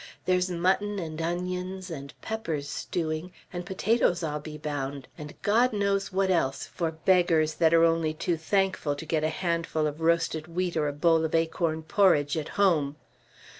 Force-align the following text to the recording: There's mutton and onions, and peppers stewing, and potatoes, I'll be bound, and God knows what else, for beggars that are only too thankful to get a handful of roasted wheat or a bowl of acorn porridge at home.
There's 0.25 0.49
mutton 0.49 0.97
and 0.97 1.21
onions, 1.21 1.91
and 1.91 2.11
peppers 2.23 2.67
stewing, 2.67 3.31
and 3.53 3.67
potatoes, 3.67 4.23
I'll 4.23 4.39
be 4.39 4.57
bound, 4.57 5.07
and 5.15 5.39
God 5.43 5.73
knows 5.73 6.11
what 6.11 6.31
else, 6.31 6.65
for 6.65 6.89
beggars 6.89 7.53
that 7.53 7.71
are 7.71 7.83
only 7.83 8.15
too 8.15 8.35
thankful 8.35 8.95
to 8.95 9.05
get 9.05 9.23
a 9.23 9.29
handful 9.29 9.85
of 9.85 10.01
roasted 10.01 10.47
wheat 10.47 10.75
or 10.75 10.87
a 10.87 10.91
bowl 10.91 11.23
of 11.23 11.35
acorn 11.35 11.83
porridge 11.83 12.35
at 12.35 12.49
home. 12.57 12.95